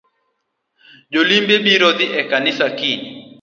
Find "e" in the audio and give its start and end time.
2.19-2.21